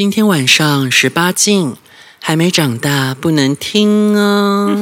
[0.00, 1.76] 今天晚上十八禁，
[2.22, 4.74] 还没长大不能听哦。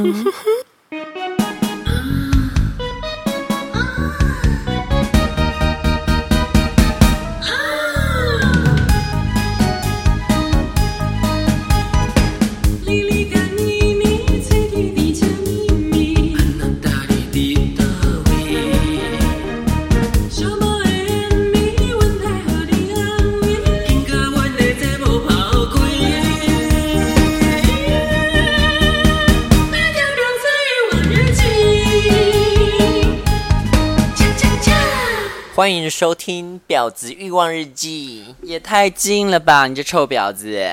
[35.58, 39.66] 欢迎收听《婊子欲望日记》，也太近了吧！
[39.66, 40.64] 你这臭婊子，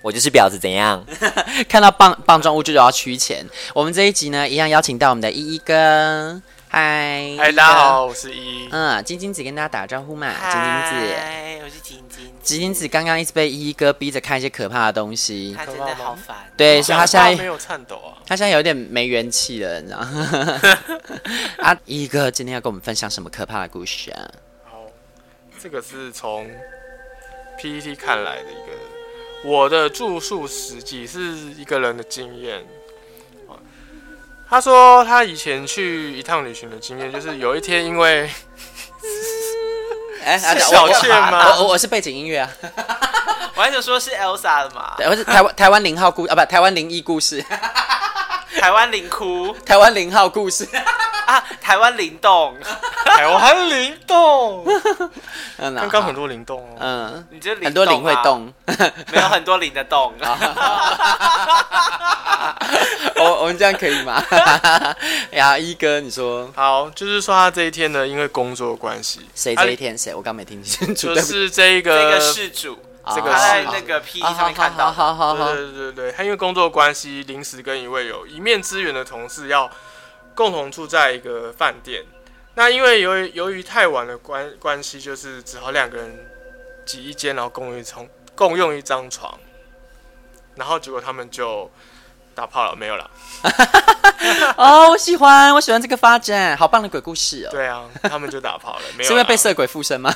[0.00, 1.04] 我就是婊子，怎样？
[1.68, 3.44] 看到棒棒状物就要取钱。
[3.74, 6.40] 我们这一集呢，一样邀请到我们的依依哥。
[6.70, 8.68] 嗨，嗨，大家好，我是依依。
[8.70, 10.32] 嗯，晶晶子跟大家打个招呼嘛。
[10.50, 11.14] 晶晶子，
[12.48, 12.60] 嗨，我是晶晶。
[12.60, 16.50] 晶晶子刚刚一直被依依哥逼着看一些可怕的东西，他真的好烦。
[16.56, 20.60] 对，所以他现在没有颤抖啊，他现在有点没元气了，你知道吗？
[21.60, 24.30] 啊，依依哥今天要跟我们分享什么可怕的故事啊？
[24.64, 24.86] 好，
[25.60, 26.50] 这个是从
[27.58, 28.72] PPT 看来的一个
[29.44, 31.20] 我的住宿实际是
[31.56, 32.64] 一个人的经验。
[34.50, 38.26] 他说他以前去一趟旅行的经验，就是有一天因为，
[40.24, 41.56] 哎，是小倩吗？
[41.58, 42.50] 我我，是背景音乐啊，
[43.56, 47.44] 我还想说是 Elsa 的嘛，对，我是台湾台湾零号故啊，不，台湾灵异故事，
[48.60, 50.68] 台湾灵哭，台湾零号故事。
[51.28, 52.56] 啊，台湾灵动，
[53.04, 54.64] 台湾灵动，
[55.58, 58.50] 刚 刚刚很多灵动哦，嗯，你觉得很多灵会动，
[59.12, 60.14] 没有很多灵的动，
[63.48, 64.24] 们这样可以吗？
[65.32, 66.48] 呀，一哥，你说。
[66.54, 69.98] 好，就是说他这一天呢，因为工作关系，谁这一天？
[69.98, 70.14] 谁？
[70.14, 72.78] 我刚没听清楚，就是这一个这个事主，
[73.14, 79.68] 这个他在那个 P 上面看到，好好好，对对对对，他因为工作关系，临时跟一位有一面之缘的同事要。
[80.34, 82.04] 共同住在一个饭店，
[82.54, 86.30] 那因为由于由于太晚的关关系，就是只好两个人
[86.86, 88.06] 挤一间，然后共用一床
[88.36, 89.36] 共用一张床，
[90.54, 91.68] 然后结果他们就
[92.38, 93.10] 打炮了，没有了。
[94.56, 97.50] 哦，我喜欢，我喜欢这个发展，好棒的鬼故事哦。
[97.50, 99.08] 对啊，他们就打炮了，没有。
[99.08, 100.14] 是因为被色鬼附身吗？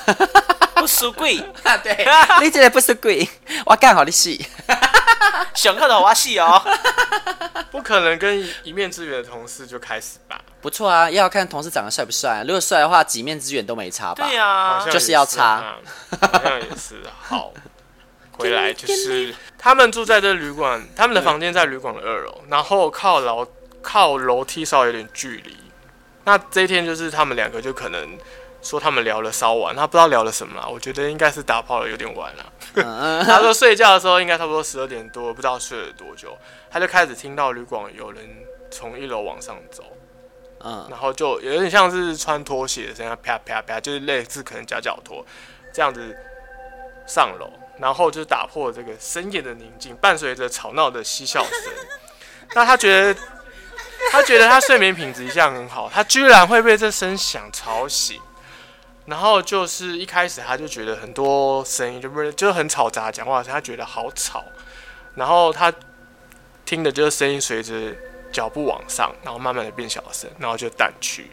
[0.76, 2.06] 不输鬼啊， 对，
[2.40, 3.28] 你这个不输鬼，
[3.66, 4.46] 我干好的戏，
[5.54, 6.62] 想看的我戏哦。
[7.72, 10.40] 不可能跟一面之缘的同事就开始吧？
[10.60, 12.44] 不错啊，要看同事长得帅不帅。
[12.46, 14.24] 如果帅的话，几面之缘都没差吧？
[14.24, 15.74] 对呀、啊，就是要差。
[16.20, 17.02] 好像也是。
[17.20, 17.50] 好，
[18.32, 23.46] 回来就是他们住在这旅馆，他们的房间在旅馆的二楼，然后靠楼
[23.80, 25.56] 靠楼梯稍微有点距离。
[26.24, 28.16] 那这一天就是他们两个就可能
[28.62, 33.24] 说他们聊了稍晚，他不知道聊了什么啦，我觉得应该是打炮了有点晚了。
[33.24, 36.38] 他说睡觉的时候应该差不多十二点多，不知道睡了多久。
[36.70, 38.24] 他就开始听到旅馆有人
[38.70, 39.82] 从一楼往上走，
[40.60, 45.26] 嗯，然后就有点像是穿拖鞋的声音，啪啪啪，就是类似可能夹脚拖
[45.74, 46.16] 这样子
[47.06, 51.72] 上楼，然后就打破这个深夜的宁静，伴随着吵闹的嬉笑声。
[52.54, 53.20] 那他觉得，
[54.10, 58.18] 他觉得他睡眠品质一向很好，他居然会被这声响吵醒，
[59.06, 64.44] 然后就是一开始他就觉得很多声音就不是就很吵杂讲话，他觉得好吵，
[65.16, 65.70] 然后他。
[66.64, 67.74] 听的就是声音随着
[68.32, 71.30] 脚步往上，然后慢慢的变小声，然后就淡去。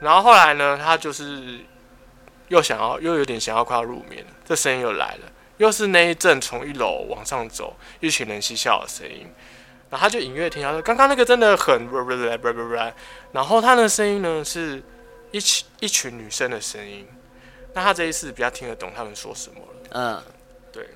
[0.00, 1.60] 然后后来呢，他就是
[2.48, 9.26] 又想要，又有点想要快要入眠，这声音又来了，又是那一阵从一楼往上走，一群人嬉笑的声音。
[9.88, 11.88] 然后他就隐约听到说，刚刚那个真的很，
[13.32, 14.82] 然后他的声音呢是
[15.30, 17.06] 一群一群女生的声音。
[17.72, 19.68] 那他这一次比较听得懂他们说什么了。
[19.90, 20.22] 嗯，
[20.72, 20.88] 对，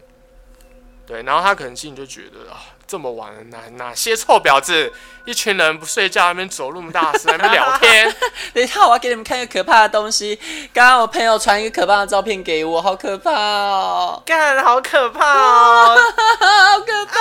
[1.07, 2.77] 对，然后他可能心里就觉得啊。
[2.91, 4.93] 这么晚了，哪哪些臭婊子，
[5.25, 8.13] 一群人不睡觉，那边走那么大声，那边聊天。
[8.53, 10.37] 等一下，我要给你们看一个可怕的东西。
[10.75, 14.21] 刚刚我朋友传一个可怕的照片给我，好可怕哦！
[14.27, 15.95] 干，好可怕哦，
[16.41, 17.21] 好可怕！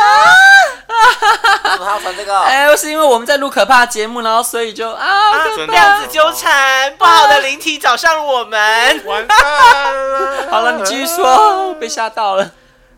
[1.65, 2.39] 为什么要传这个？
[2.41, 10.49] 哎，是因为我们在录可怕节目，然后所以就啊，婊子纠缠，不好的灵体找上了我们，完蛋了。
[10.49, 12.49] 好了，你继续说，被吓到了。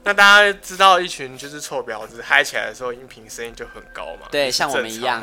[0.03, 4.27] 那大家知道，一群就是臭婊子嗨起来的时候，音频声音就很高嘛？
[4.31, 5.21] 对，像我们一样。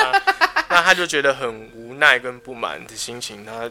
[0.68, 3.70] 那他就觉得很无奈跟不满的心情，他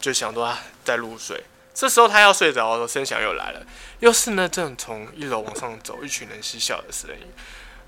[0.00, 1.42] 就想说他，在入睡。
[1.74, 3.60] 这时候他要睡着的时候，声响又来了，
[3.98, 7.26] 又是呢正从一楼往上走，一群人嬉笑的声音。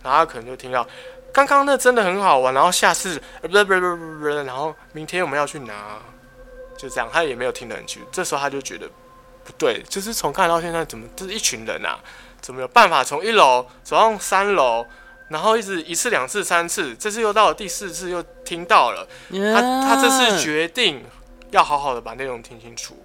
[0.03, 0.87] 然后他可能就听到，
[1.33, 6.01] 刚刚那真的很好玩，然后下次不不不不不，然后明天我们要去拿，
[6.77, 8.09] 就这样，他也没有听得很清楚。
[8.11, 8.89] 这时候他就觉得
[9.45, 11.99] 不对，就是从看到现在，怎么这是一群人啊？
[12.41, 14.85] 怎么有办法从一楼走上三楼，
[15.29, 19.07] 然后一直一次、两次、三次，这次又到了第四次又听到了。
[19.31, 21.05] 他他这次决定
[21.51, 22.97] 要好好的把内容听清楚。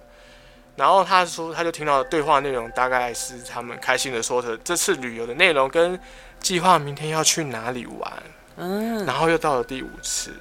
[0.74, 5.98] 然后他说，他就听到的对话内容大概是他们开心的说着这次旅游的内容跟
[6.40, 8.12] 计划明天要去哪里玩。
[8.56, 10.32] 嗯，然后又到了第五次，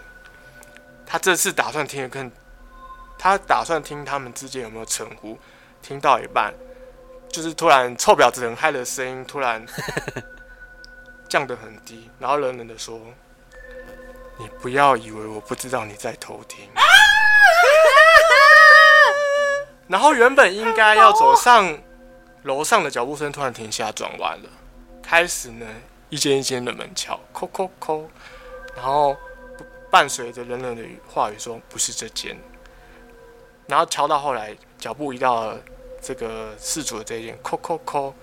[1.06, 2.32] 他这次打算听的更，
[3.18, 5.38] 他打算听他们之间有没有称呼。
[5.88, 6.54] 听到一半，
[7.30, 9.66] 就是突然臭婊子很嗨的声音突然
[11.30, 13.00] 降得很低，然后冷冷的说
[14.38, 16.68] ：“你不要以为我不知道你在偷听。”
[19.88, 21.80] 然后原本应该要走上
[22.44, 24.50] 楼上的脚步声突然停下，转弯了，
[25.02, 25.66] 开始呢
[26.10, 28.04] 一间一间的门敲，叩叩叩，
[28.76, 29.16] 然后
[29.90, 32.38] 伴随着冷冷的话语说：“不是这间。”
[33.68, 35.58] 然后敲到后来，脚步移到了。
[36.08, 38.16] 这个事主的这一件，扣扣扣，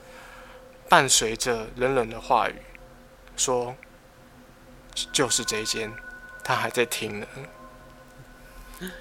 [0.89, 2.55] 伴随着冷冷的话语，
[3.37, 3.77] 说
[5.13, 5.93] ：“就是这一间，
[6.43, 7.27] 他还在听呢。”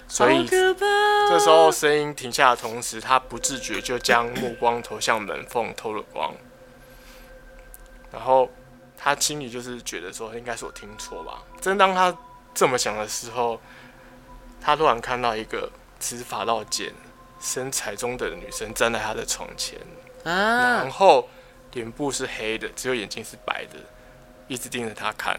[0.06, 6.33] 所以这时候声音停下的同时，他不自觉就将目光投向门缝，偷了光。
[8.12, 8.51] 然后
[8.97, 12.13] 他心里就是觉得说：“应该是我听错吧。”正当他
[12.53, 13.62] 这么想的时候，
[14.59, 15.71] 他突然看到一个
[16.01, 16.94] 执法道剑。
[17.43, 19.77] 身材中等的女生站在他的床前，
[20.23, 21.27] 啊、然后
[21.73, 23.77] 脸部是黑的，只有眼睛是白的，
[24.47, 25.37] 一直盯着他看。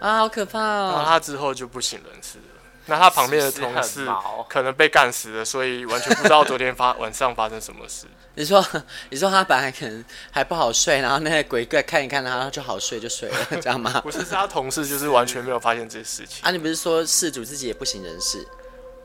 [0.00, 0.90] 啊，好可怕哦！
[0.96, 2.60] 然后他之后就不省人事了。
[2.86, 4.06] 那他旁边的同事
[4.48, 8.06] 可能被干死了，所以完全不知道昨天发晚上发生什么事。
[8.34, 8.62] 你说，
[9.08, 14.00] 你说他本来可能还不好睡，然后那个鬼怪看一看他，然后就好睡就睡了，这样吗？
[14.02, 16.44] 不是，是他同事就是完全没有发现这些事情。
[16.44, 18.46] 啊，你不是说事主自己也不省人事？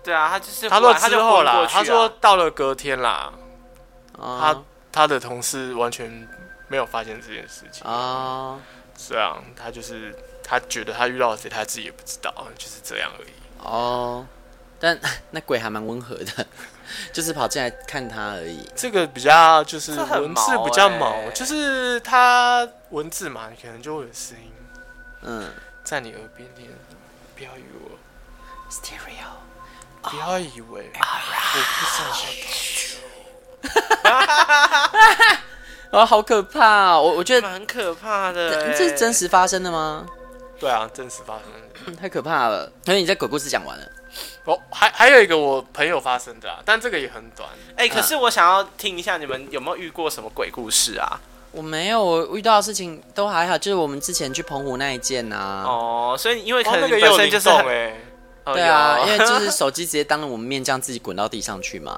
[0.10, 3.32] 对啊，他就是他说之后啦，他说到了隔天啦，
[4.18, 6.28] 他他的同事完全
[6.68, 8.58] 没有发现这件事情啊。
[8.98, 13.30] 是啊，他就是他觉得他遇到谁，他自己也不知道，就是这样而已。
[13.60, 14.26] 哦，
[14.80, 16.48] 但 那鬼还蛮温和的，
[17.14, 18.68] 就是跑进来看他而已。
[18.76, 24.52] 这个比较就是文字比较毛，就是他文字嘛，你可能就会有声音，
[25.22, 25.52] 嗯，
[25.84, 26.68] 在你耳边念，
[27.38, 27.92] 不要与我
[28.72, 29.38] stereo。
[30.01, 32.01] 不要以为我不知
[35.92, 36.00] 道。
[36.00, 36.98] 啊， 好可怕！
[36.98, 38.72] 我我觉得蛮可怕的。
[38.74, 40.06] 这是真实发生的吗？
[40.60, 41.98] 对啊，真实发生的。
[42.00, 42.72] 太可怕了。
[42.86, 43.86] 所以你在鬼故事讲完了。
[44.46, 47.48] 哦，还还有一个我朋友发生的，但这个也很短。
[47.75, 51.19] 哎，可是我想要听一下，你们有没有遇过什么鬼故事啊？
[51.52, 55.63] 我没有，我遇到的事情都还好，就是我们之前去澎湖那一件呐。
[55.66, 57.95] 哦，所以因为可能本身就是哎。
[58.54, 61.98] 对啊，因为就是手机直接当着我们面这样自己滚到地上去嘛，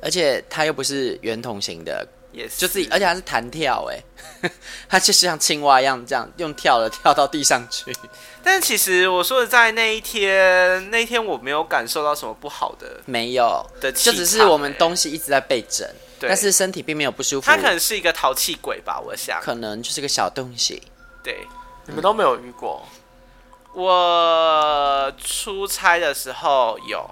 [0.00, 4.50] 而且它又不是圆筒型的，也是就自己，而且它是弹跳，哎，
[4.88, 7.94] 它就是像青蛙一样这样用跳的跳到地上去。
[8.42, 15.84] 但其实我说的在那一天，那一天我没有感受到什么不好的，没有的，就只是我们东西一直在被整，
[16.20, 17.46] 对但是身体并没有不舒服。
[17.50, 20.80] 它可能是一个淘气鬼吧，我想，可能就是个小东西。
[21.24, 21.44] 对，
[21.86, 22.86] 你们都没有遇过。
[23.76, 27.10] 我出差的时候有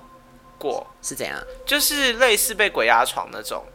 [0.59, 1.39] 过，是怎样？
[1.67, 3.67] 就是类似被鬼压床那种，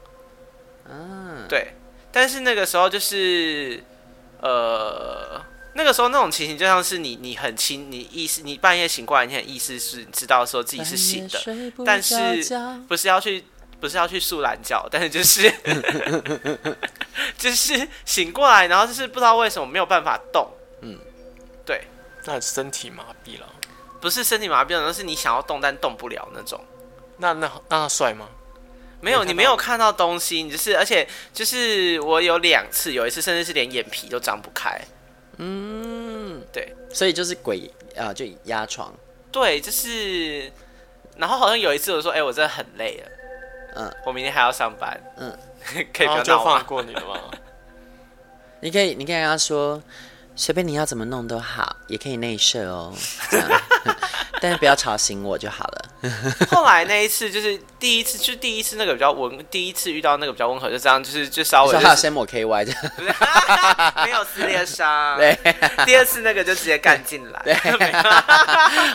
[0.90, 1.76] 嗯，对。
[2.12, 3.84] 但是那个时候就是，
[4.42, 5.40] 呃，
[5.76, 11.40] 那个时候那种情形就像是你，你很清，你意识，你半夜醒过来，你很意识是知道说自己是醒的，
[11.86, 12.44] 但是
[12.88, 13.46] 不是要去，
[13.80, 15.54] 不是要去睡懒觉，但是就是，
[17.38, 20.52] 就是醒过来，然后就是不知道为什么没有办法动。
[22.26, 23.48] 那身体麻痹了，
[24.00, 26.60] 不是身体麻痹了，而是你想要动但动不了那种。
[27.18, 28.28] 那那那他帅吗？
[29.02, 34.80] 没有，你没有看到东西，你就是，而且就是我有两次，有一次甚至是连眼皮都张不开。
[35.38, 38.94] 嗯，对，所以就是鬼啊、呃，就压床。
[39.32, 40.52] 对，就是，
[41.16, 43.10] 然后好像有一次我说，哎、欸，我真的很累了，
[43.76, 45.38] 嗯，我明天还要上班，嗯，
[45.94, 47.32] 可以不要就放过你了吗？
[48.60, 49.82] 你可以，你可以跟他说。
[50.40, 52.94] 随便你要怎么弄都好，也可以内射哦，
[53.30, 53.62] 这样
[54.40, 55.86] 但是不要吵醒我就好了。
[56.50, 61.86] 后来那一次就是第一次，就第一次那个比较温，第一次遇到那个比较温和，就这样，就是就稍微、就是。
[61.86, 62.82] 还有先抹 KY 这样，
[64.06, 65.18] 没有撕裂伤。
[65.18, 65.38] 对，
[65.86, 67.42] 第二次那个就直接干进来。
[67.44, 67.54] 对，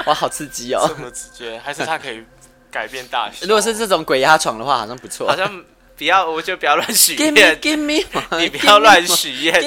[0.07, 0.87] 哇，好刺激哦！
[0.89, 2.25] 这么直接，还是他可以
[2.71, 3.47] 改变大小？
[3.47, 5.29] 如果是这种鬼压床的话，好像不错。
[5.29, 5.63] 好像。
[5.97, 7.33] 不要，我就不要乱许愿。
[7.33, 8.05] Give me, give me,
[8.41, 9.63] 你不要乱许愿。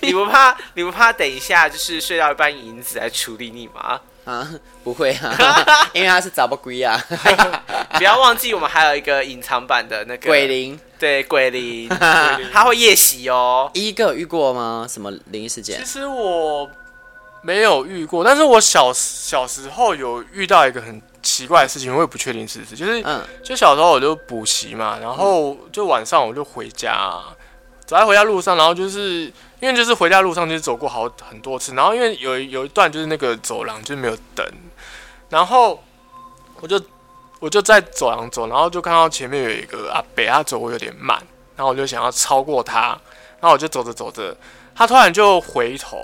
[0.00, 0.56] 你不怕？
[0.74, 1.12] 你不怕？
[1.12, 4.00] 等一下就是睡到一半，银子来处理你吗？
[4.24, 4.48] 啊，
[4.84, 7.02] 不会啊， 因为他是找不龟啊。
[7.96, 11.88] 不要忘记，我们还有一个隐藏版的那个鬼灵，对，鬼灵，
[12.52, 13.70] 他会夜袭哦。
[13.74, 14.86] 一个有遇过吗？
[14.88, 15.78] 什么灵异事件？
[15.80, 16.70] 其实我
[17.42, 27.20] 没有遇过，但是我小小时候有遇到一个很奇怪的事情，我也不确定是不是，就是，嗯，就小时候我就补习嘛，然后就晚上我就回家，
[27.84, 34.46] 走在回家路上，然后就是因为就是回家路上就是走过好很多次，然后因为有有一段就是那个走廊就是没有灯，
[35.28, 35.82] 然后
[36.60, 36.80] 我就
[37.40, 41.16] 我就在走廊走，然后就看到前面有一个阿北，他走我有点慢，
[41.56, 42.98] 然后我就想要超过他，
[43.40, 44.36] 然后我就走着走着，
[44.74, 45.98] 他突然就回头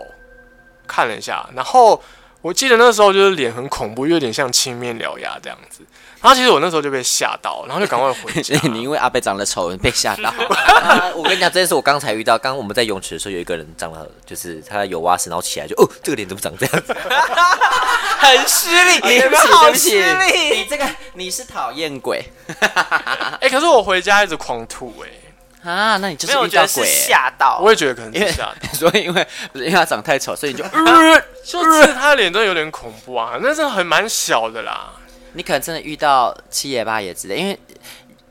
[0.87, 2.02] 看了一下，然后。
[2.44, 5.80] 我记得那时候就是脸很恐怖，有点像青面獠牙这样子。
[6.20, 8.60] 然后其实我那时候就被吓到，然后就赶快回家。
[8.68, 10.30] 你因为阿贝长得丑，被吓到。
[11.16, 12.36] 我跟你讲，这件事我刚才遇到。
[12.36, 16.92] 刚刚我们在泳池的时候，有一个人长得就是他有蛙式，然后起来就哦，这个脸怎么长这样子？
[18.20, 20.58] 很失礼，你们好失礼。
[20.58, 22.22] 你这个你是讨厌鬼。
[22.60, 25.24] 哎、欸，可是我回家一直狂吐哎、欸。
[25.64, 26.85] 啊，那你就是遇到鬼。
[26.85, 30.64] 吓到，我也觉得可能是吓到， 所以因为因为他长太丑，所以你就，
[31.44, 34.92] 就是他的脸真的有点恐怖啊，那真的很蛮小的啦。
[35.33, 37.59] 你可能真的遇到七爷八爷之类，因为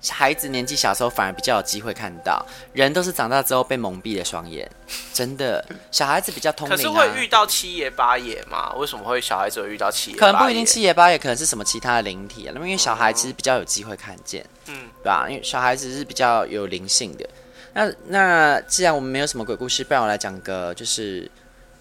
[0.10, 4.70] 孩子年纪小时候反而比较有机会看到，人都是长大之后被蒙蔽了双眼，
[5.14, 6.76] 真的，小孩子比较通灵、啊。
[6.76, 8.74] 可是会遇到七爷八爷吗？
[8.76, 10.18] 为什么会小孩子会遇到七爷？
[10.18, 12.52] 可能不一定七爷八爷，可能是什么其他的灵体啊？
[12.54, 14.46] 那么因为小孩其实比较有机会看见。
[14.68, 14.90] 嗯。
[15.04, 15.28] 对吧？
[15.30, 17.30] 因为小孩子是比较有灵性的。
[17.74, 21.30] 那那既然我们没有什么鬼故事，不然我来讲个，就是，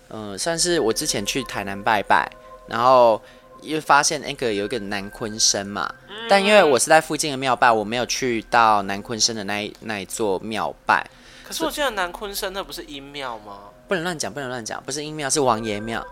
[0.08, 2.28] 嗯、呃，算是我之前去台南拜拜，
[2.66, 3.20] 然后
[3.62, 5.92] 又发现那个有一个南鲲鯓嘛。
[6.28, 11.04] 但因为我是在附近的庙拜，我没有去到南鲲鯓的那一那一座庙拜。
[11.44, 13.58] 可是我记得南鲲鯓那不是阴庙吗？
[13.88, 16.04] 不能乱讲，不能乱讲，不是阴庙，是王爷庙。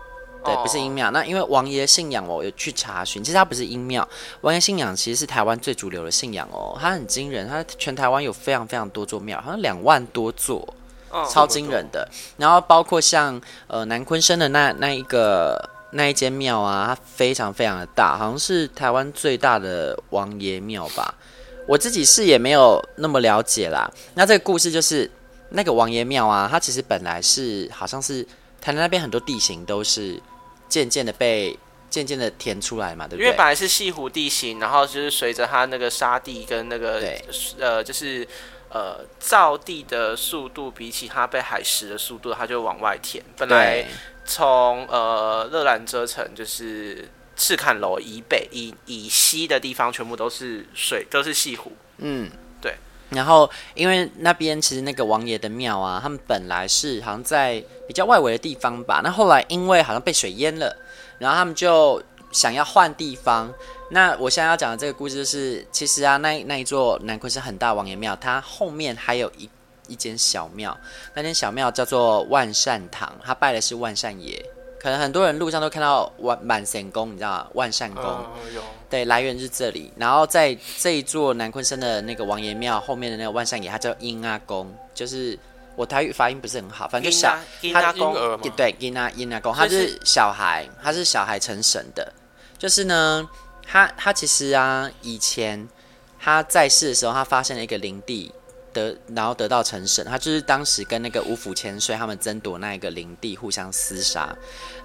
[0.43, 1.11] 对，不是阴庙。
[1.11, 4.07] 那因为王爷信仰，我有去查询，其实他不是阴庙。
[4.41, 10.67] 王爷信仰其实是台湾最主流的信仰哦，他很惊人，他全台湾有非常非常多座庙，好像两万多座，
[11.11, 12.09] 哦、超惊人的。
[12.37, 21.13] 然后包括像呃南鲲鯓的那那一个那一间庙啊，它非常非常的大，好像是台湾最大的王爷庙吧。
[21.67, 23.91] 我自己是也没有那么了解啦。
[24.15, 25.09] 那这个故事就是
[25.49, 28.23] 那个王爷庙啊，它其实本来是好像是
[28.59, 30.21] 台南那边很多地形都是。
[30.71, 33.25] 渐渐的被渐渐的填出来嘛，对不对？
[33.25, 37.03] 因为本来是西湖地形，然后就是随着它那个沙地跟那个
[37.59, 38.25] 呃，就是
[38.73, 43.23] 呃造地的速度比起它被海蚀的速度，它就往外填。
[43.37, 43.85] 本来
[44.25, 51.73] 从呃热兰遮城就是赤坎楼以北以以西的地方，全部都是水，都是西湖。
[51.97, 52.31] 嗯。
[52.61, 52.75] 对
[53.09, 59.01] 然后，因为那边其实那个王爷的庙啊，他们本来是好像在比较外围的地方吧。
[59.03, 60.73] 那后来因为好像被水淹了，
[61.19, 62.01] 然后他们就
[62.31, 63.53] 想要换地方。
[63.93, 69.49] 那我现在要讲的这个故事就是，其实啊，那那一座南昆是很大王爷庙，它后面还有一
[69.87, 70.75] 一间小庙，
[71.13, 74.43] 那间小庙叫做万善堂，他拜的是万善爷。
[74.79, 77.47] 可能很多人路上都看到万满神宫，你知道吗？
[77.53, 78.31] 万善宫，哦、
[78.89, 79.91] 对，来源是这里。
[79.95, 85.37] 然后在这一座南鲲鯓的那个王爷庙后面的那个万善爷，他叫阴阿公，就是
[85.75, 92.11] 我台语发音不是很好，反正就小阴阿公，对，阴阿阴阿公，他是小孩，他是小孩成神的。
[92.57, 93.27] 就是呢，
[93.71, 95.67] 他他其实啊，以前
[96.19, 98.33] 他在世的时候，他发现了一个灵地。
[98.73, 104.33] 得，然后得到成神，他就是当时跟那个五府千岁他们争夺那一个灵地，互相厮杀。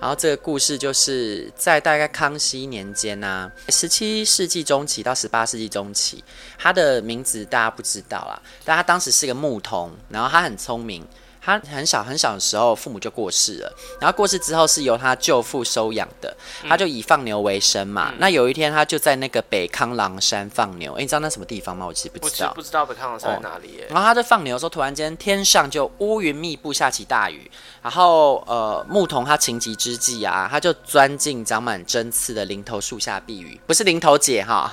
[0.00, 6.24] 然后这个故事就是在大概康熙年间呐、啊，十七世纪中期到十八世纪中期，
[6.58, 11.06] 他的名字大家不知道啦，但他当时是个牧童，然后他很聪明。
[11.46, 13.72] 他很小很小的时候，父母就过世了。
[14.00, 16.36] 然后过世之后是由他舅父收养的，
[16.68, 18.08] 他就以放牛为生嘛。
[18.10, 20.92] 嗯、那有一天，他就在那个北康郎山放牛。
[20.94, 21.86] 哎，你知道那什么地方吗？
[21.86, 23.86] 我其实不知道，不知道北康郎山在哪里耶。
[23.88, 27.48] 然后他在放牛的时候，突然间天上就乌云密布，下起大雨。
[27.80, 34.68] 然后呃，牧童他情急之际啊，他就钻进长满针刺的林头树下避雨，不是林头姐哈，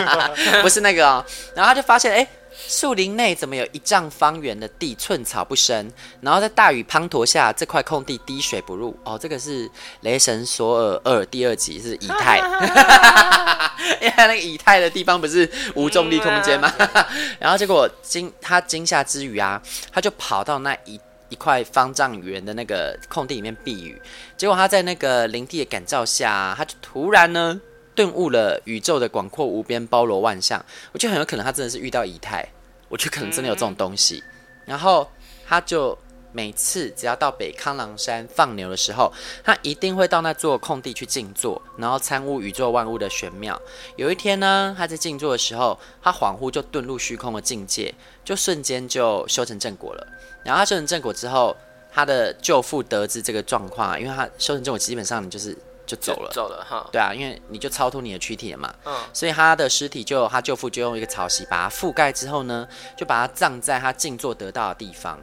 [0.62, 1.22] 不是那个哦。
[1.54, 2.26] 然后他就发现，哎。
[2.68, 5.90] 树林内怎么有一丈方圆的地，寸草不生？
[6.20, 8.96] 然后在大雨滂沱下，这块空地滴水不入。
[9.04, 9.68] 哦，这个是
[10.00, 12.38] 《雷神索尔二》第二集，是以太。
[14.00, 16.72] 因为那个以太的地方不是无重力空间吗？
[17.38, 19.60] 然后结果惊他惊吓之余啊，
[19.92, 20.98] 他就跑到那一
[21.28, 24.00] 一块方丈圆的那个空地里面避雨。
[24.36, 27.60] 结果他在那个灵地的感召下，他就突然呢。
[27.96, 30.64] 顿悟了宇宙的广阔无边，包罗万象。
[30.92, 32.46] 我觉得很有可能他真的是遇到以太，
[32.88, 34.22] 我觉得可能真的有这种东西。
[34.66, 35.10] 然后
[35.48, 35.96] 他就
[36.32, 39.10] 每次只要到北康郎山放牛的时候，
[39.42, 43.58] 他一定会到那座空地去静坐，然后参悟宇宙万物的玄妙。
[43.96, 50.06] 有一天呢，他在静坐的时候，他恍惚就遁入虚空的境界，就瞬间就修成正果了。
[50.44, 51.56] 然后他修成正果之后，
[51.90, 56.88] 他的舅父得知这个状况，因为他修成正果，基本上就是就走了，走了哈。
[56.90, 58.74] 对啊，因为你就超脱你的躯体了嘛。
[58.84, 58.94] 嗯。
[59.12, 62.66] 所以他的尸体就他舅父就用一个草席把它覆盖之后呢，
[62.96, 65.18] 就把它葬在他静坐得到的地方。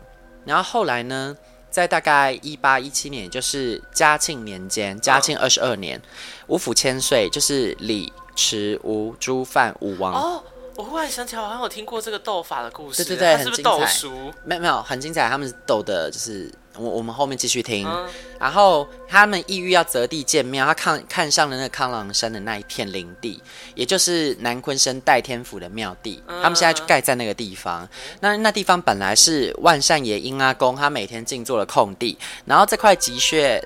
[0.46, 1.36] 然后后来呢，
[1.70, 6.02] 在大概一八一七年，就是嘉庆年间，嘉庆二十二年，
[6.48, 10.14] 五府千岁，就是李、池、吴、朱、范五王。
[10.14, 10.44] 哦，
[10.76, 13.04] 我忽然想起来，我好像有听过这个斗法的故事。
[13.04, 14.34] 对对对，是不是斗书？
[14.44, 15.30] 没有没有，很精彩。
[15.30, 16.50] 他们斗的就是。
[16.78, 23.42] 我我们后面继续听，嗯、然后他们意欲要择地建庙，他看看上了那个康朗山的那一片林地，
[23.76, 27.88] 也就是南昆生代天府的庙地，他们现在就盖在那个地方。
[28.22, 33.64] 那那地方本来是万善爷英阿公他每天静坐的空地，然后这块积穴。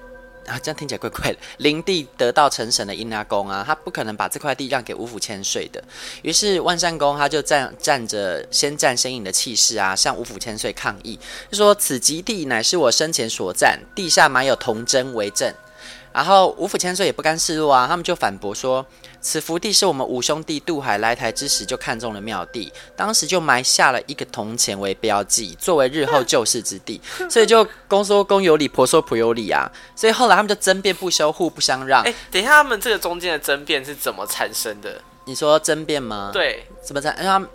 [0.48, 1.38] 啊，这样听起来怪怪的。
[1.60, 5.84] 灵帝得道成神的阴阿公啊，他不可能把这块地让给五府千岁的。
[6.24, 11.20] 于是万善公他就站站着先战先赢的气势啊，向五府千岁抗议，
[11.51, 15.54] 就说此极地乃是我生前所占，地下埋有铜针为证。
[16.17, 18.83] 然后五府千岁也不甘示弱啊，他们就反驳说，
[19.21, 29.71] 此福地是我们五兄弟渡海来台之时就看中了庙地，当时就埋下了一个铜钱为标记，作为日后救世之地， 所以就公说公有理，婆说婆有理啊。
[29.95, 32.01] 所以后来他们就争辩不休，互不相让。
[32.01, 35.00] 哎，等一下，他们这个中间的争辩是怎么产生的？
[35.25, 36.31] 你说争辩吗？
[36.33, 37.15] 对，怎么产？
[37.15, 37.47] 他们。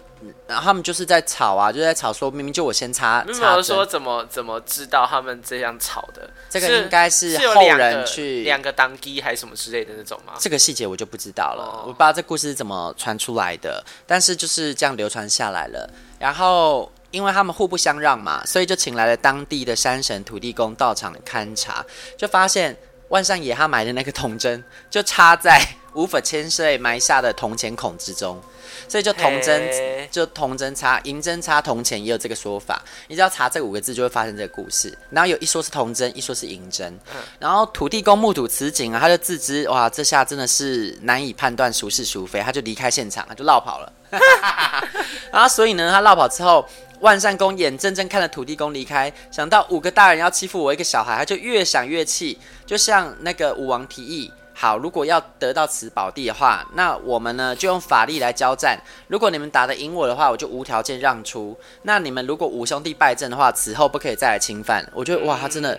[0.46, 3.24] 然后他们就是在吵啊，就在吵说，明明就我先插。
[3.26, 6.28] 没有说怎么怎么知道他们这样吵的？
[6.48, 10.34] 这个应该是后人去两个当机还是什么之类的那种吗？
[10.38, 15.88] 这个细节我就不知道了，哦、我不知道这故事是怎么传出来的，但是就是这样流传下来了。
[16.18, 21.84] 然后因为他们互不相让嘛，所以就请来了当地的山神土地公到场勘察，
[22.16, 22.76] 就发现
[23.12, 25.60] 万善爷他埋的那个铜针就插在
[25.92, 28.40] 无法千岁埋下的铜钱孔之中。
[28.88, 32.82] 所以就铜针就铜针插银针插铜钱，也有这个说法。
[33.08, 34.96] 你只要查这五个字，就会发生这个故事。
[35.10, 36.92] 然后有一说是铜针，一说是银针。
[37.14, 43.92] 嗯、然后土地公目睹此景啊，他就自知哇，这下真的是难以判断孰是孰非，他就离开现场，他就落跑了。
[45.30, 46.66] 然后所以呢，他落跑之后，
[47.02, 54.32] 万善公眼睁睁看着土地公离开，想到五个大人要欺负我一个小孩，他就越想越气，就像那个武王提议。
[54.54, 58.78] 好，如果要得到此宝地的话，那我们呢就用法力来交战。
[59.08, 61.56] 如果你们打得赢我的话，我就无条件让出。
[61.82, 64.84] 那你们如果五兄弟败阵的话，此后不可以再来侵犯。
[64.94, 65.78] 我觉得哇，他真的。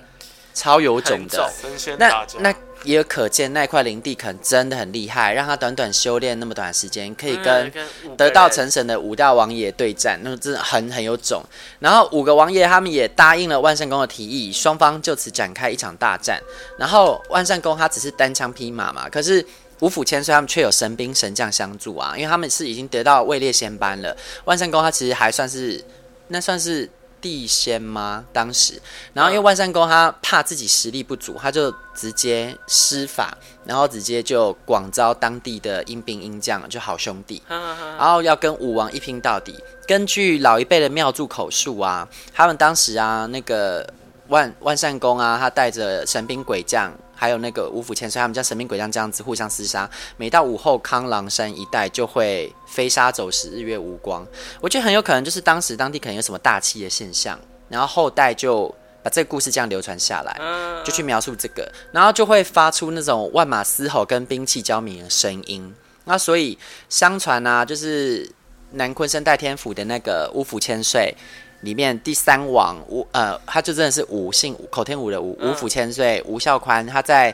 [0.56, 1.52] 超有种的，
[1.98, 7.72] 那那也可见那块灵地可能真的很厉害，让他短短修炼那么短时间，可以跟
[8.18, 11.44] 得道成神的五大王爷对战，那真的很很有种。
[11.80, 16.42] 然后五个王爷他们也答应了万善公的提议，双方就此展开一场大战。
[16.78, 19.46] 然后万善公他只是单枪匹马嘛，可是
[19.80, 24.16] 五府千岁他们却有神兵神将相助啊，因为他们是已经得到位列仙班了。
[24.46, 25.84] 万圣宫他其实还算是，
[26.28, 26.90] 那算是。
[27.24, 28.26] 地仙吗？
[28.34, 28.80] 当时，
[29.14, 39.58] 然后因为万善公他怕自己实力不足，他就直接施法，然后直接就广招当地的阴兵阴将，就好兄弟，然后要跟武王一拼到底。
[39.88, 43.88] 根据老一辈的庙祝口述啊，他们当时啊，那个
[44.28, 46.94] 万万善公啊，他带着神兵鬼将。
[47.16, 49.90] 还有那个五府千岁，他们家神兵鬼将这样子互相厮杀。
[50.18, 54.26] 每到午后，康郎山一带就会飞沙走石，日月无光。
[54.60, 60.38] 我觉得很有可能就是当时当地可能有什么大气的现象，然后后代就把这个故事这样流传下来，
[60.84, 65.74] 就去描述这个，然后就会发出那种万马嘶吼跟兵器交鸣的声音。
[66.06, 66.58] 那所以
[66.90, 68.30] 相传啊，就是
[68.72, 71.16] 南昆生代天府的那个五府千岁。
[71.64, 77.34] 里面第三王吴呃，他就真的是吴姓口天吴的吴吴府千岁吴孝宽，他在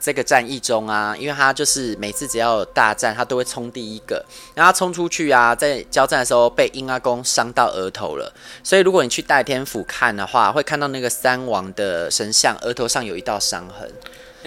[0.00, 13.90] 这个战役中啊，因为他就是每次只要有大战，他都会冲第一个，然后他冲出去啊，在交战的时候被阴阿公伤到额头了，所以如果你去代天府看的话，会看到那个三王的神像额头上有一道伤痕。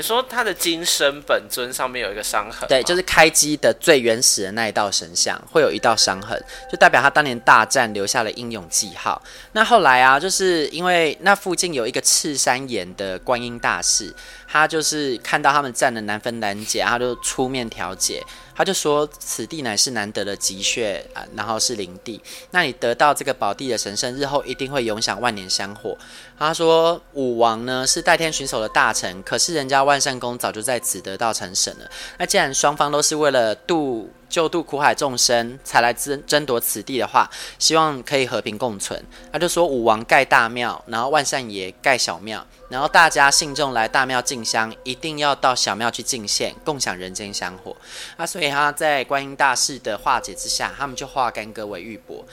[0.02, 9.22] 说他的金身本尊上面有一个伤痕，对，就是开机的最原始的那一道神像，会有一道伤痕，就代表他当年大战留下了英勇记号。
[9.52, 14.14] 那后来啊，就是因为那附近有一个赤山岩的观音大士，
[14.52, 18.22] 他就是看到他们战得难分难解，他就出面调解。
[18.54, 22.22] 他就说：“此地乃是难得的吉穴啊，然后是灵地。
[22.52, 25.98] 那你得到这个宝地的神圣，日后一定会永享万年香火。”
[26.38, 31.90] 他说：“武王呢是代天巡守的大臣，可是人家万善宫早就在此得到成神了。
[32.20, 39.04] 那既然双方都是为了渡救度苦海众生，才来争争夺此地的话，希望可以和平共存。
[39.32, 47.76] 他就说武王盖大庙，然后万善爷盖小庙，然后大家信众来大庙进香，一定要到小庙去敬献，共享人间香火。
[48.16, 52.24] 那所以他在观音大士的化解之下，他们就化干戈为玉帛。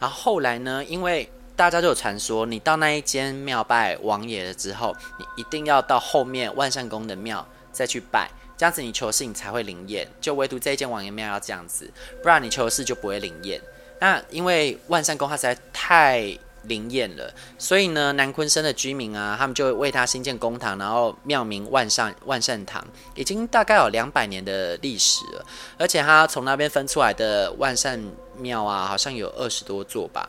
[0.00, 8.28] 然后后来呢，因为大家就有传说，你到那一间庙拜王爷了之后，你一定要到后面万善宫的庙再去拜。
[8.56, 11.90] 这样子你求事你才会灵验，就唯独这一间王爷庙要这样子，
[12.22, 13.60] 不然你求事就不会灵验。
[14.00, 25.44] 那因为万善宫它实在太灵验了，所以呢，南鲲鯓的居民啊，他们就为他新建公堂，然后庙名万善万善堂，已经大概有两百年的历史了。
[25.78, 28.02] 而且他从那边分出来的万善
[28.38, 30.28] 庙啊，好像有二十多座吧，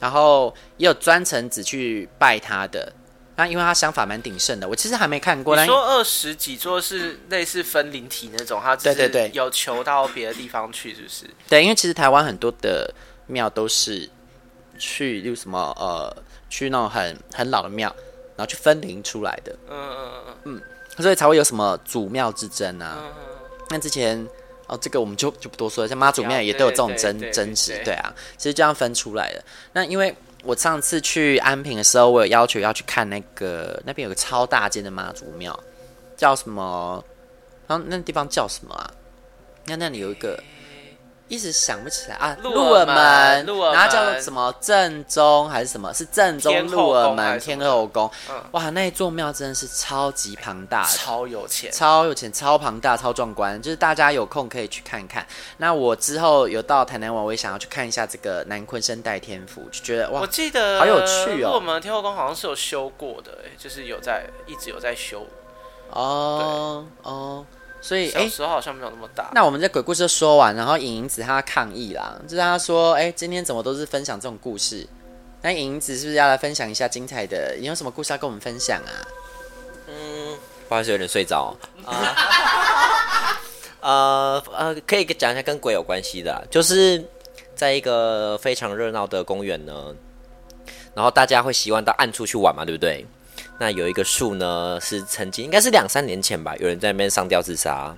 [0.00, 2.92] 然后也有专程只去拜他的。
[3.36, 5.56] 那因为他想法蛮鼎盛的，我其实还没看过。
[5.56, 11.26] 你说二十几座是类似分灵体那种，他对对对，有求到别的地方去，是不是？
[11.48, 12.94] 对，因为其实台湾很多的
[13.26, 14.08] 庙都是
[14.78, 16.16] 去，例如什么呃，
[16.48, 17.88] 去那种很很老的庙，
[18.36, 19.52] 然后去分灵出来的。
[19.68, 20.62] 嗯嗯嗯嗯
[20.96, 22.98] 嗯，所以才会有什么祖庙之争啊。
[23.00, 23.36] 嗯嗯。
[23.70, 24.24] 那之前
[24.68, 29.44] 哦，这个我们就就不多说了，像妈祖庙也都有这种争争执，对啊，其实这样分出来的。
[29.72, 30.14] 那因为。
[30.44, 35.58] 我上次去安平的时候，我有要求要去看那个那边有个超大间的妈祖庙，
[36.16, 37.04] 叫什么？
[37.66, 38.90] 然后那地方叫什么啊？
[39.66, 40.38] 那那里有一个。
[41.34, 45.92] 一时想不起来啊，鹿耳门，然后叫做什么正宗还是什么？
[45.92, 48.10] 是正宗鹿耳门天后宫。
[48.52, 53.60] 哇，那一座庙真的是超级庞大，超有钱，超有钱，超庞大，超壮观。
[53.60, 55.26] 就是大家有空可以去看看。
[55.56, 61.48] 那我之后有到台南玩，我也想要去看一下这个南鲲鯓代天府，就觉得哇，我记得好有趣哦。
[61.48, 65.26] 鹿耳门天后宫好像是有修过的，哎，就是有在一直有在修。
[65.90, 67.44] 哦哦。
[67.84, 69.28] 所以，哎，小时候好像没有那么大。
[69.34, 74.88] 那我们这鬼故事说完，然后影影子他抗议啦，就是他说，哎，今天怎么都是分享这种故事？
[75.42, 77.54] 那影影子是不是要来分享一下精彩的？
[77.60, 78.88] 你有什么故事要跟我们分享啊？
[79.88, 81.54] 嗯，不好意思，有点睡着。
[83.82, 87.04] 呃呃，可以讲一下跟鬼有关系的，就是
[87.54, 89.94] 在一个非常热闹的公园呢，
[90.94, 93.06] 然后大家会习惯到暗处去玩嘛，对不对？
[93.58, 97.94] 那有一个树呢，是曾经应该是两三年前吧，有人在那边上吊自杀啊？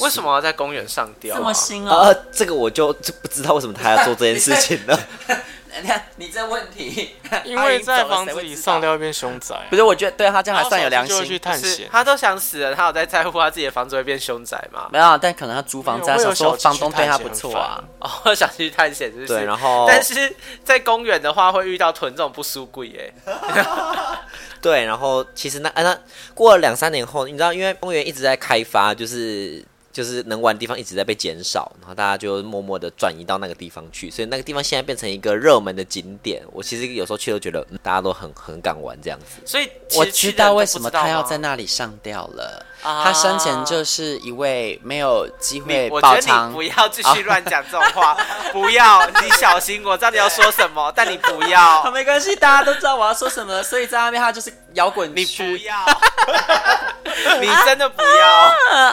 [0.00, 1.36] 为什么要在公园上吊？
[1.36, 1.90] 这么新哦？
[1.90, 4.98] 呃，这个我就就不知道为什么他要做这件事情了。
[5.82, 9.82] 你看，你这问题， 因为在房子里上吊变凶宅，不是？
[9.82, 11.24] 我觉得对他这样还算有良心。
[11.24, 14.88] 去探险，他都想死了，他有在在乎他自己的房子会变凶宅吗？
[14.92, 17.82] 没有，但可能他租房子，他说房东对他不错啊。
[17.98, 19.26] 哦， 想去探险就是。
[19.26, 23.12] 对，然后但是在公园的话会遇到囤这种不输贵耶。
[24.64, 25.94] 对，然后其实那那
[26.32, 29.62] 过了两三年后，你知道，因为公园一直在开发，就是。
[29.94, 36.42] 就是能玩的地方一直在被减少，然后大家就默默的转移到那个地方去，所以那个地方现在变成一个热门的景点。
[36.52, 39.40] 我其实有时候去都觉得，嗯，大家都很很敢玩这样子。
[39.46, 42.66] 所以我知道为什么他要在那里上吊了。
[42.82, 46.52] 他生前就是一位没有机会我觉得你。
[46.52, 48.14] 不要继续乱讲这种话，
[48.52, 51.80] 不要，你小心，我知道你要说什么， 但你不要。
[51.80, 55.44] 好，没关系，大家都知道我要说什么，所以在那边他就是摇滚区。
[55.44, 55.76] 你不要，
[57.40, 58.48] 你真的不要。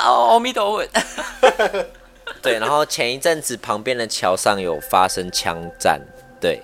[0.05, 0.87] 哦，阿弥陀佛。
[2.41, 6.01] 对，然后前一阵子旁边的桥上有发生枪战，
[6.39, 6.61] 对，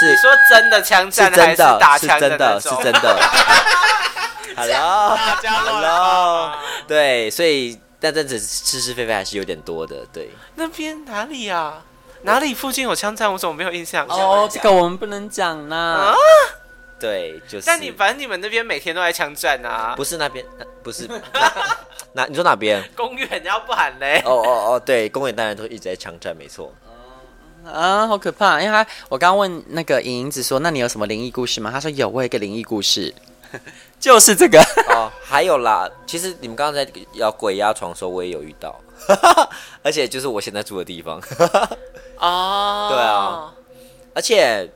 [0.00, 3.20] 是你说真的枪战，是真的，打是真的，是真的。
[4.56, 6.52] Hello，Hello，
[6.86, 10.30] 对，所以那阵子是是非非还是有点多的，对。
[10.56, 11.82] 那边哪里呀、啊？
[12.24, 13.32] 哪里附近有枪战？
[13.32, 14.06] 我怎么没有印象？
[14.08, 15.76] 哦，这个我们不能讲呢。
[15.76, 16.14] 啊？
[17.02, 17.66] 对，就是。
[17.66, 19.94] 但你反正你们那边每天都在枪战啊？
[19.96, 20.44] 不是那边，
[20.82, 21.08] 不是。
[22.12, 22.24] 哪？
[22.30, 22.82] 你说哪边？
[22.96, 24.22] 公园要不喊嘞？
[24.24, 26.72] 哦哦哦，对，公园当然都一直在枪战，没错。
[27.64, 28.60] 啊，好可怕！
[28.60, 33.14] 因为他，我刚刚问那个莹莹子说：“那你有什么灵异故事吗？”他说：“有，我有一个灵异故事。
[34.00, 38.80] ”就是这个哦，还有啦，其实你们刚刚在要鬼压床的时候，我也有遇到，
[39.84, 41.20] 而且就是我现在住的地方。
[42.18, 43.54] 哦，对啊，
[44.14, 44.68] 而且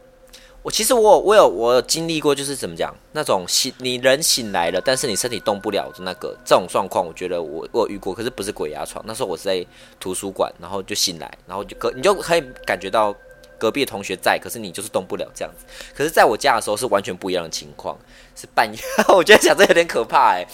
[0.66, 9.64] 我其实我有我有我有经历过，就是怎么讲，那种醒你人醒来了，但是你身体动不了的那个这种状况，我觉得我我遇过，可是不是鬼压床，那时候我是在
[10.00, 13.14] 图书馆，然后就醒来，然后就隔你就可以感觉到。
[13.58, 15.64] 隔壁的同学在，可是你就是动不了这样子。
[15.94, 17.96] 可是在我家的时候是完全不一样的情况，
[18.34, 18.78] 是半夜。
[19.16, 20.46] 我觉得讲这有点可怕哎，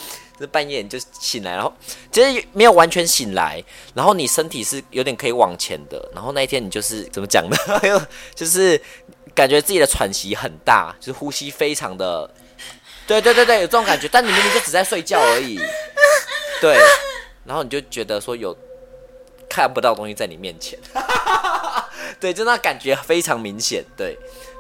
[0.43, 1.73] 是半夜你就醒来，然后
[2.11, 3.63] 其实没有完全醒来，
[3.95, 6.11] 然后你身体是有点可以往前的。
[6.15, 7.57] 然后那一天你就是 怎么讲呢？
[8.35, 8.81] 就是
[9.35, 12.29] 感觉自己的喘息很大，就是呼吸非常的，
[13.07, 14.09] 对对对对，有这种感觉。
[14.11, 15.59] 但你明明就只在睡觉而已，
[16.61, 16.77] 对。
[17.45, 18.57] 然后你就觉得说有。
[19.55, 20.79] 看不到东西在你面前，
[22.19, 24.17] 对，就那感觉非常明显，对，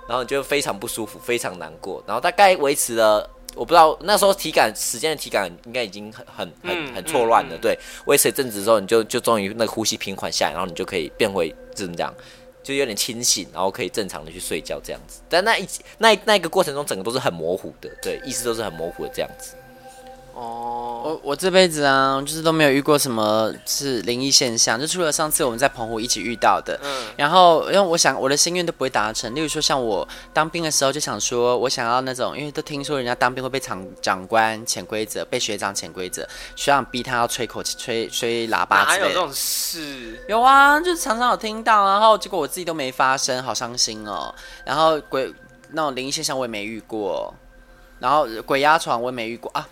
[0.06, 3.26] 然后你就非常不舒服，非常难过，然后大概维持了。
[3.54, 7.78] 我不知道那时候体感时间的体感应该已经很很很很错乱了，对。
[8.06, 12.14] 维持一阵子之后，你就就终于那个呼吸平缓下来，然后你就可以变回怎么讲，
[12.62, 15.20] 就有点清醒，然后可以正常的去睡觉这样子。
[15.28, 19.54] 但那一那那一个过程中，整个都是很模糊的，对，意识都是很模糊的这样子。
[20.34, 26.78] 哦，我我这辈子啊，就是都没有遇过什么是灵异现象，就除了上次我们在澎湖一起遇到的。
[26.82, 27.06] 嗯。
[27.16, 39.04] 然后，因为我想我的心愿都不会达成，例如说像我当兵的时候就想说，我想要那种，因为都听说人家当兵会被长长官潜规则，被学长潜规则，学长逼他要吹口气、吹吹喇叭之类的。
[39.04, 40.24] 哪有这种事？
[40.28, 44.34] 有啊，就是常常有听到，然后结果我自己都没发生，好伤心哦。
[44.64, 45.30] 然后鬼
[45.72, 47.34] 那种灵异现象我也没遇过，
[47.98, 49.68] 然后鬼压床我也没遇过啊。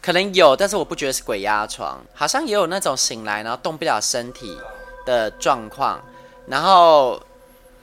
[0.00, 4.56] 可能有，但是我不觉得是鬼压床，好像也有那种醒来然后动不了身体
[5.04, 6.02] 的状况。
[6.46, 7.20] 然后，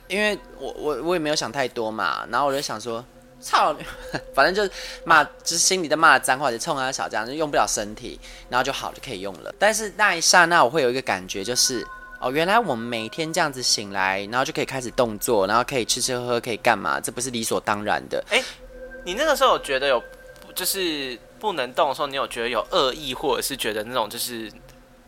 [0.08, 3.04] 因为我我我也没有想太多嘛，然后我就想说，
[3.40, 3.72] 操，
[4.34, 4.70] 反正就是
[5.04, 9.54] 骂，就是心里在骂脏话，就冲他小将，就用不了身体，然后就好就可以用了。
[9.58, 11.86] 但是那一刹那，我会有一个感觉，就是
[12.20, 16.98] 哦，原来我们每天这样子醒来，然后就可以开始动作，然后可以吃吃喝喝，可以干嘛？
[16.98, 18.24] 这不是理所当然的。
[18.30, 18.42] 哎，
[19.04, 20.02] 你那个时候有觉得有，
[20.54, 21.16] 就是。
[21.38, 24.50] 不能动的时候，你有觉得有恶意，或者是觉得那种就是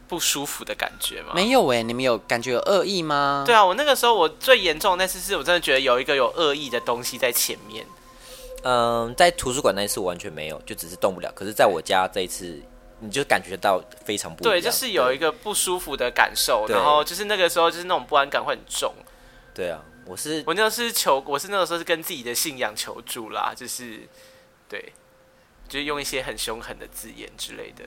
[0.07, 1.33] 不舒服的感觉吗？
[1.35, 3.45] 没有哎、欸，你们有感觉有恶意吗？
[3.47, 7.87] 对啊，我那个时候我最严重的那次是我真的觉得有一个有恶意的东西在前面。
[8.65, 11.31] 嗯，在图书馆那一次我完全没有，就只是动不了。
[11.35, 12.61] 可是在我家这一次，
[13.01, 18.93] 你就感觉到非常不对，就是有一个不舒服的感受，然后就是那个时候就是那种不安感会很重。
[19.55, 24.01] 对啊，我是我那个是求，我是那个时候是跟自己的信仰求助啦，就是
[24.69, 24.93] 对。
[25.69, 27.85] 就是用一些很凶狠的字眼之类的。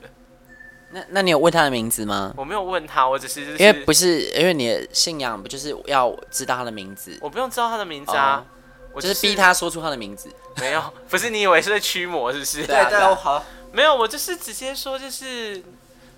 [0.90, 2.32] 那那你有问他的名字吗？
[2.36, 7.18] 我没有问他，我只是、就是、因为不是因为你的信仰不就是要知道他的名字？
[7.20, 10.30] 我不用知道他的名字啊，哦、我就是逼他说出他的名字。
[10.56, 12.66] 没有，不是你以为是在驱魔是不是？
[12.66, 15.62] 对对，好，没有，我就是直接说就是。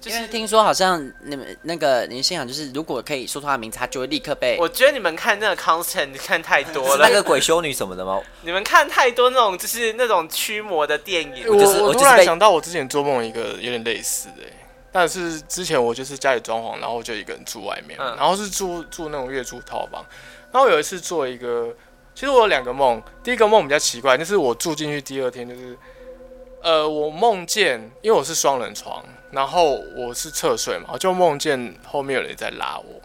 [0.05, 4.59] 就是听说好像你们那个林信仰，就是如果可以说出他的名字，他就会立刻被。
[4.61, 8.21] 我觉得你们看那个 Constant 看太多了，那个鬼修女什么的吗？
[8.43, 11.47] 你们看太多那种就是那种驱魔的电影。
[11.49, 14.43] 我我突然想到，我之前做梦一个有点类似的，
[14.93, 20.05] 但是之前我就是家里装潢，然后就一个人住外面，然后是住住那种月租套房。
[20.53, 21.75] 然后有一次做一个，
[22.14, 25.77] 其实我有两个梦，第一个梦比较奇怪，就是我住进去第二天，就是
[26.64, 29.05] 呃，我梦见，因为我是双人床。
[29.33, 33.03] 然后我是侧睡嘛，就梦见后面有人在拉我。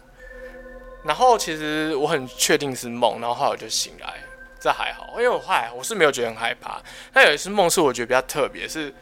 [1.04, 4.14] 然后其实我很确定是梦，然后后来我就醒来，
[4.58, 6.80] 这还好，因为我后来我是没有觉得很害怕。
[7.12, 8.94] 但有一次梦是我觉得比较特别，是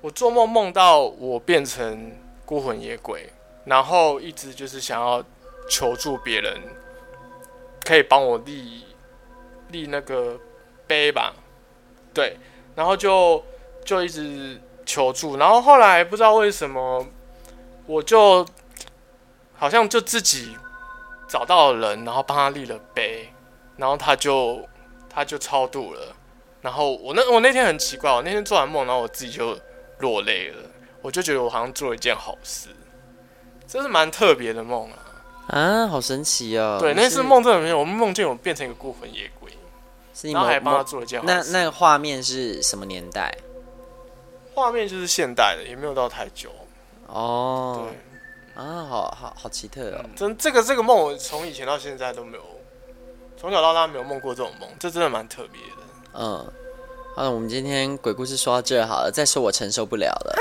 [0.00, 2.12] 我做梦梦到我变成
[2.44, 3.28] 孤魂野鬼，
[3.64, 5.24] 然后一直就是想要
[5.68, 6.60] 求助别人，
[7.84, 8.84] 可以帮我立
[9.70, 10.38] 立那个
[10.86, 11.34] 碑吧，
[12.14, 12.36] 对，
[12.76, 13.42] 然后就
[13.86, 14.60] 就一直。
[14.88, 17.04] 求助，然后后来不知道为什么，
[17.86, 18.46] 我就
[19.56, 20.56] 好像就自己
[21.26, 23.28] 找到了人，然后帮他立了碑，
[23.76, 24.64] 然后他就
[25.10, 26.14] 他就超度了。
[26.60, 29.58] 然后我那我那天很奇怪，我那天做完梦，然后我自己就
[29.98, 30.70] 落泪了，
[31.02, 32.68] 我就觉得我好像做了一件好事，
[33.66, 34.98] 这是蛮特别的梦啊！
[35.48, 36.78] 啊，好神奇哦！
[36.80, 39.50] 对，那次梦真的没有，我们梦见我变成一个孤魂野鬼，
[40.14, 41.32] 是你然后还帮他做了一件好事。
[41.32, 43.36] 那那个画面是什么年代？
[44.56, 46.48] 画面就是现代的，也没有到太久。
[47.08, 47.86] 哦，
[48.56, 50.04] 对，啊，好好好奇特哦！
[50.16, 52.42] 真这个这个梦，我从以前到现在都没有，
[53.36, 55.82] 从小到大没有梦过这种梦，这真的蛮特别的。
[56.14, 56.50] 嗯，
[57.14, 60.34] 好了，我们今天鬼故事说到这好了，再说我承受不了了。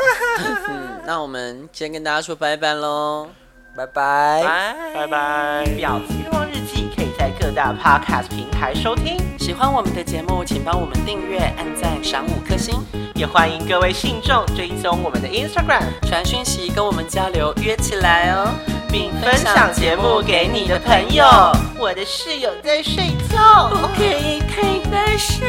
[0.70, 3.28] 嗯， 那我们先跟大家说拜拜喽，
[3.76, 4.42] 拜拜，
[4.96, 5.66] 拜拜。
[5.78, 9.35] 婊子欲望日记可以在各大 Podcast 平台收听。
[9.46, 12.84] 喜欢我们的节目，请帮我们订阅、按赞、赏五颗星。
[13.14, 18.52] 也欢迎各位信众追踪我们的 Instagram，传讯息跟我们交流，约起来哦，
[18.92, 21.24] 并分享节目给你的朋友。
[21.78, 25.48] 我的室友在睡觉，不可以太大声。